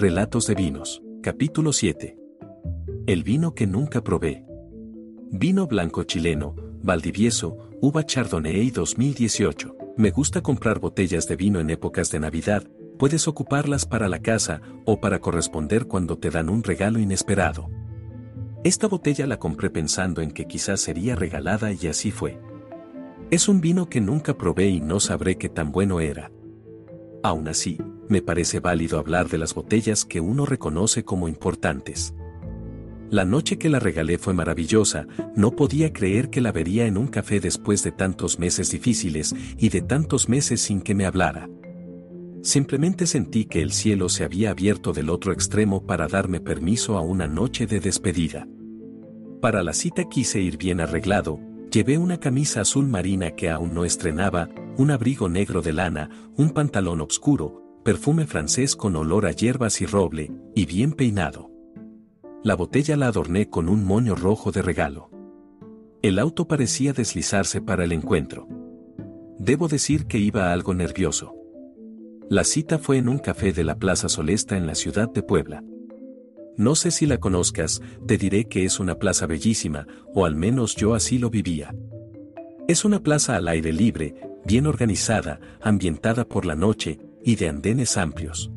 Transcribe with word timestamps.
Relatos 0.00 0.46
de 0.46 0.54
vinos. 0.54 1.02
Capítulo 1.24 1.72
7. 1.72 2.16
El 3.08 3.24
vino 3.24 3.52
que 3.56 3.66
nunca 3.66 4.04
probé. 4.04 4.44
Vino 5.32 5.66
blanco 5.66 6.04
chileno, 6.04 6.54
Valdivieso, 6.84 7.70
uva 7.80 8.06
Chardonnay 8.06 8.70
2018. 8.70 9.76
Me 9.96 10.12
gusta 10.12 10.40
comprar 10.40 10.78
botellas 10.78 11.26
de 11.26 11.34
vino 11.34 11.58
en 11.58 11.70
épocas 11.70 12.12
de 12.12 12.20
Navidad, 12.20 12.62
puedes 12.96 13.26
ocuparlas 13.26 13.86
para 13.86 14.08
la 14.08 14.20
casa 14.20 14.62
o 14.84 15.00
para 15.00 15.18
corresponder 15.18 15.88
cuando 15.88 16.16
te 16.16 16.30
dan 16.30 16.48
un 16.48 16.62
regalo 16.62 17.00
inesperado. 17.00 17.68
Esta 18.62 18.86
botella 18.86 19.26
la 19.26 19.40
compré 19.40 19.68
pensando 19.68 20.22
en 20.22 20.30
que 20.30 20.46
quizás 20.46 20.80
sería 20.80 21.16
regalada 21.16 21.72
y 21.72 21.88
así 21.88 22.12
fue. 22.12 22.38
Es 23.32 23.48
un 23.48 23.60
vino 23.60 23.88
que 23.88 24.00
nunca 24.00 24.38
probé 24.38 24.68
y 24.68 24.80
no 24.80 25.00
sabré 25.00 25.38
qué 25.38 25.48
tan 25.48 25.72
bueno 25.72 25.98
era. 25.98 26.30
Aún 27.24 27.48
así, 27.48 27.78
me 28.08 28.22
parece 28.22 28.60
válido 28.60 28.98
hablar 28.98 29.28
de 29.28 29.38
las 29.38 29.54
botellas 29.54 30.04
que 30.04 30.20
uno 30.20 30.46
reconoce 30.46 31.04
como 31.04 31.28
importantes. 31.28 32.14
La 33.10 33.24
noche 33.24 33.56
que 33.56 33.70
la 33.70 33.78
regalé 33.78 34.18
fue 34.18 34.34
maravillosa, 34.34 35.06
no 35.34 35.52
podía 35.52 35.94
creer 35.94 36.28
que 36.28 36.42
la 36.42 36.52
vería 36.52 36.86
en 36.86 36.98
un 36.98 37.06
café 37.06 37.40
después 37.40 37.82
de 37.82 37.90
tantos 37.90 38.38
meses 38.38 38.70
difíciles 38.70 39.34
y 39.56 39.70
de 39.70 39.80
tantos 39.80 40.28
meses 40.28 40.60
sin 40.60 40.82
que 40.82 40.94
me 40.94 41.06
hablara. 41.06 41.48
Simplemente 42.42 43.06
sentí 43.06 43.46
que 43.46 43.62
el 43.62 43.72
cielo 43.72 44.10
se 44.10 44.24
había 44.24 44.50
abierto 44.50 44.92
del 44.92 45.08
otro 45.08 45.32
extremo 45.32 45.86
para 45.86 46.06
darme 46.06 46.40
permiso 46.40 46.98
a 46.98 47.00
una 47.00 47.26
noche 47.26 47.66
de 47.66 47.80
despedida. 47.80 48.46
Para 49.40 49.62
la 49.62 49.72
cita 49.72 50.08
quise 50.08 50.40
ir 50.40 50.58
bien 50.58 50.80
arreglado, 50.80 51.40
llevé 51.70 51.96
una 51.96 52.20
camisa 52.20 52.60
azul 52.60 52.88
marina 52.88 53.30
que 53.32 53.48
aún 53.48 53.72
no 53.72 53.84
estrenaba, 53.84 54.50
un 54.76 54.90
abrigo 54.90 55.28
negro 55.28 55.62
de 55.62 55.72
lana, 55.72 56.10
un 56.36 56.50
pantalón 56.50 57.00
oscuro, 57.00 57.67
perfume 57.88 58.26
francés 58.26 58.76
con 58.76 58.96
olor 58.96 59.24
a 59.24 59.32
hierbas 59.32 59.80
y 59.80 59.86
roble, 59.86 60.30
y 60.54 60.66
bien 60.66 60.92
peinado. 60.92 61.50
La 62.44 62.54
botella 62.54 62.98
la 62.98 63.06
adorné 63.06 63.48
con 63.48 63.66
un 63.70 63.82
moño 63.82 64.14
rojo 64.14 64.52
de 64.52 64.60
regalo. 64.60 65.08
El 66.02 66.18
auto 66.18 66.46
parecía 66.46 66.92
deslizarse 66.92 67.62
para 67.62 67.84
el 67.84 67.92
encuentro. 67.92 68.46
Debo 69.38 69.68
decir 69.68 70.04
que 70.04 70.18
iba 70.18 70.52
algo 70.52 70.74
nervioso. 70.74 71.34
La 72.28 72.44
cita 72.44 72.78
fue 72.78 72.98
en 72.98 73.08
un 73.08 73.20
café 73.20 73.54
de 73.54 73.64
la 73.64 73.78
Plaza 73.78 74.10
Solesta 74.10 74.58
en 74.58 74.66
la 74.66 74.74
ciudad 74.74 75.10
de 75.10 75.22
Puebla. 75.22 75.64
No 76.58 76.74
sé 76.74 76.90
si 76.90 77.06
la 77.06 77.16
conozcas, 77.16 77.80
te 78.06 78.18
diré 78.18 78.44
que 78.50 78.66
es 78.66 78.80
una 78.80 78.96
plaza 78.96 79.26
bellísima, 79.26 79.86
o 80.14 80.26
al 80.26 80.36
menos 80.36 80.76
yo 80.76 80.92
así 80.92 81.18
lo 81.18 81.30
vivía. 81.30 81.74
Es 82.68 82.84
una 82.84 83.02
plaza 83.02 83.36
al 83.36 83.48
aire 83.48 83.72
libre, 83.72 84.14
bien 84.44 84.66
organizada, 84.66 85.40
ambientada 85.62 86.28
por 86.28 86.44
la 86.44 86.54
noche, 86.54 86.98
y 87.24 87.36
de 87.36 87.48
andenes 87.48 87.96
amplios. 87.96 88.50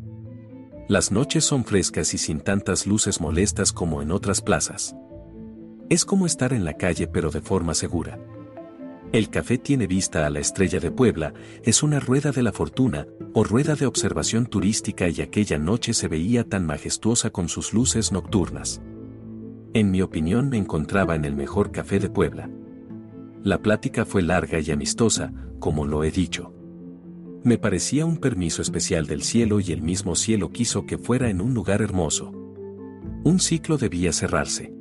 Las 0.88 1.12
noches 1.12 1.45
son 1.45 1.64
frescas 1.64 2.14
y 2.14 2.17
sin 2.17 2.42
tantas 2.42 2.86
luces 2.86 3.22
molestas 3.22 3.72
como 3.72 4.02
en 4.02 4.12
otras 4.12 4.42
plazas. 4.42 4.95
Es 5.90 6.06
como 6.06 6.26
estar 6.26 6.53
en 6.53 6.66
la 6.66 6.73
calle 6.73 7.08
pero 7.08 7.31
de 7.31 7.42
forma 7.42 7.73
segura. 7.73 8.20
El 9.12 9.30
café 9.30 9.58
tiene 9.58 9.88
vista 9.88 10.26
a 10.26 10.30
la 10.30 10.40
estrella 10.40 10.80
de 10.80 10.90
Puebla, 10.90 11.34
es 11.64 11.84
una 11.84 12.00
rueda 12.00 12.31
de 12.31 12.44
la 12.44 12.53
fortuna, 12.53 13.08
o 13.34 13.44
rueda 13.44 13.76
de 13.76 13.86
observación 13.86 14.45
turística 14.45 15.09
y 15.09 15.22
aquella 15.22 15.58
noche 15.58 15.94
se 15.94 16.08
veía 16.08 16.44
tan 16.46 16.66
majestuosa 16.66 17.30
con 17.30 17.50
sus 17.50 17.73
luces 17.73 18.12
nocturnas. 18.12 18.81
En 19.73 19.92
mi 19.92 20.02
opinión 20.02 20.50
me 20.50 20.58
encontraba 20.58 21.16
en 21.16 21.25
el 21.25 21.36
mejor 21.36 21.72
café 21.72 22.00
de 22.00 22.09
Puebla. 22.09 22.50
La 23.44 23.62
plática 23.62 24.06
fue 24.06 24.22
larga 24.22 24.59
y 24.59 24.72
amistosa, 24.72 25.34
como 25.59 25.86
lo 25.86 26.03
he 26.03 26.12
dicho. 26.12 26.53
Me 27.44 27.58
parecía 27.58 28.06
un 28.06 28.17
permiso 28.17 28.61
especial 28.61 29.08
del 29.08 29.23
cielo 29.23 29.59
y 29.59 29.72
el 29.72 29.81
mismo 29.81 30.16
cielo 30.16 30.52
quiso 30.52 30.85
que 30.85 31.00
fuera 31.00 31.29
en 31.29 31.41
un 31.41 31.56
lugar 31.56 31.81
hermoso. 31.81 32.31
Un 33.24 33.40
ciclo 33.40 33.78
debía 33.78 34.13
cerrarse. 34.13 34.72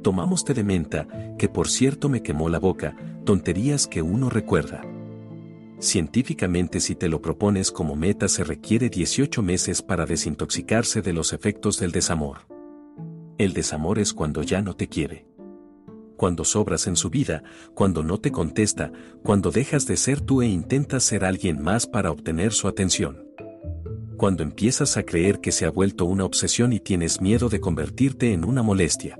Tomamos 0.00 0.44
de 0.44 0.62
menta, 0.62 1.08
que 1.38 1.48
por 1.48 1.68
cierto 1.68 2.08
me 2.08 2.22
quemó 2.22 2.48
la 2.48 2.60
boca, 2.60 2.96
tonterías 3.24 3.88
que 3.88 4.00
uno 4.00 4.30
recuerda. 4.30 4.82
Científicamente 5.80 6.78
si 6.78 6.94
te 6.94 7.08
lo 7.08 7.20
propones 7.20 7.72
como 7.72 7.96
meta 7.96 8.28
se 8.28 8.44
requiere 8.44 8.88
18 8.88 9.42
meses 9.42 9.82
para 9.82 10.06
desintoxicarse 10.06 11.02
de 11.02 11.12
los 11.12 11.32
efectos 11.32 11.80
del 11.80 11.90
desamor. 11.90 12.46
El 13.38 13.54
desamor 13.54 13.98
es 13.98 14.12
cuando 14.12 14.42
ya 14.42 14.62
no 14.62 14.74
te 14.74 14.88
quiere 14.88 15.31
cuando 16.22 16.44
sobras 16.44 16.86
en 16.86 16.94
su 16.94 17.10
vida, 17.10 17.42
cuando 17.74 18.04
no 18.04 18.16
te 18.20 18.30
contesta, 18.30 18.92
cuando 19.24 19.50
dejas 19.50 19.88
de 19.88 19.96
ser 19.96 20.20
tú 20.20 20.40
e 20.40 20.46
intentas 20.46 21.02
ser 21.02 21.24
alguien 21.24 21.60
más 21.60 21.88
para 21.88 22.12
obtener 22.12 22.52
su 22.52 22.68
atención. 22.68 23.26
Cuando 24.16 24.44
empiezas 24.44 24.96
a 24.96 25.02
creer 25.02 25.40
que 25.40 25.50
se 25.50 25.66
ha 25.66 25.70
vuelto 25.72 26.04
una 26.04 26.24
obsesión 26.24 26.72
y 26.72 26.78
tienes 26.78 27.20
miedo 27.20 27.48
de 27.48 27.58
convertirte 27.58 28.32
en 28.32 28.44
una 28.44 28.62
molestia. 28.62 29.18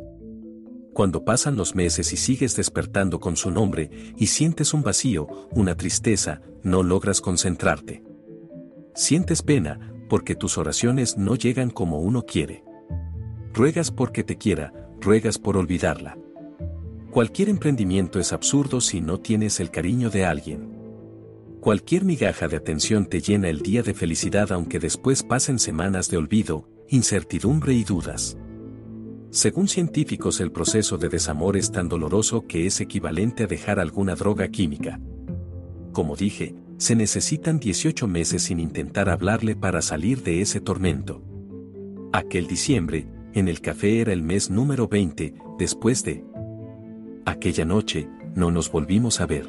Cuando 0.93 1.25
pasan 1.25 1.57
los 1.57 1.75
meses 1.75 2.13
y 2.13 2.17
sigues 2.17 2.55
despertando 2.55 3.19
con 3.19 3.37
su 3.37 3.51
nombre 3.51 3.91
y 4.17 4.29
sientes 4.29 4.73
un 4.73 4.85
vacío, 4.85 5.27
una 5.51 5.75
tristeza, 5.75 6.41
no 6.63 6.85
logras 6.85 7.21
concentrarte. 7.21 8.05
Sientes 8.95 9.43
pena 9.43 9.93
porque 10.09 10.37
tus 10.37 10.57
oraciones 10.57 11.19
no 11.19 11.35
llegan 11.35 11.71
como 11.71 11.99
uno 11.99 12.23
quiere. 12.23 12.63
Ruegas 13.53 13.91
porque 13.91 14.23
te 14.23 14.39
quiera, 14.39 14.73
ruegas 15.01 15.39
por 15.39 15.57
olvidarla. 15.57 16.22
Cualquier 17.13 17.51
emprendimiento 17.51 18.19
es 18.21 18.33
absurdo 18.33 18.81
si 18.81 19.03
no 19.03 19.21
tienes 19.21 19.61
el 19.61 19.71
cariño 19.71 20.09
de 20.09 20.25
alguien. 20.25 20.79
Cualquier 21.61 22.07
migaja 22.07 22.49
de 22.49 22.57
atención 22.57 23.05
te 23.05 23.21
llena 23.21 23.51
el 23.51 23.61
día 23.61 23.83
de 23.83 23.93
felicidad 23.93 24.51
aunque 24.51 24.79
después 24.79 25.23
pasen 25.23 25.59
semanas 25.59 26.09
de 26.09 26.17
olvido, 26.17 26.71
incertidumbre 26.89 27.75
y 27.75 27.85
dudas. 27.85 28.39
Según 29.29 29.69
científicos 29.69 30.41
el 30.41 30.53
proceso 30.53 30.97
de 30.97 31.11
desamor 31.11 31.59
es 31.59 31.71
tan 31.71 31.87
doloroso 31.87 32.47
que 32.47 32.67
es 32.67 32.81
equivalente 32.81 33.45
a 33.45 33.47
dejar 33.47 33.79
alguna 33.79 34.15
droga 34.15 34.49
química. 34.49 34.99
Como 35.93 36.17
dije, 36.17 36.55
se 36.79 36.97
necesitan 36.97 37.61
18 37.61 38.09
meses 38.09 38.45
sin 38.45 38.59
intentar 38.59 39.11
hablarle 39.11 39.55
para 39.55 39.83
salir 39.83 40.23
de 40.23 40.41
ese 40.41 40.63
tormento. 40.63 41.23
Aquel 42.11 42.47
diciembre, 42.47 43.07
en 43.35 43.49
el 43.49 43.61
café 43.61 44.01
era 44.01 44.15
el 44.15 44.23
mes 44.23 44.49
número 44.49 44.89
20, 44.89 45.35
después 45.59 46.05
de 46.05 46.25
Aquella 47.25 47.65
noche, 47.65 48.09
no 48.35 48.51
nos 48.51 48.71
volvimos 48.71 49.21
a 49.21 49.27
ver. 49.27 49.49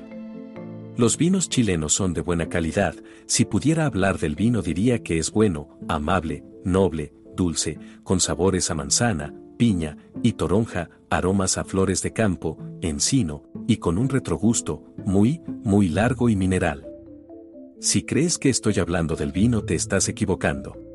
Los 0.95 1.17
vinos 1.17 1.50
chilenos 1.50 1.94
son 1.94 2.13
de 2.13 2.22
buena 2.22 2.50
calidad, 2.50 2.95
si 3.25 3.45
pudiera 3.45 3.85
hablar 3.88 4.19
del 4.19 4.35
vino 4.35 4.61
diría 4.61 5.01
que 5.01 5.17
es 5.17 5.31
bueno, 5.31 5.79
amable, 5.88 6.44
noble, 6.63 7.13
dulce, 7.35 7.79
con 8.03 8.19
sabores 8.19 8.69
a 8.69 8.75
manzana, 8.75 9.34
piña 9.57 9.97
y 10.22 10.34
toronja, 10.34 10.89
aromas 11.09 11.57
a 11.57 11.63
flores 11.63 12.03
de 12.03 12.13
campo, 12.13 12.59
encino, 12.81 13.44
y 13.67 13.78
con 13.78 13.97
un 13.97 14.09
retrogusto, 14.09 14.84
muy, 15.05 15.41
muy 15.63 15.90
largo 15.90 16.29
y 16.29 16.35
mineral. 16.35 16.88
Si 17.79 18.03
crees 18.03 18.38
que 18.38 18.50
estoy 18.50 18.78
hablando 18.79 19.16
del 19.16 19.31
vino 19.31 19.63
te 19.63 19.73
estás 19.73 20.07
equivocando. 20.09 20.93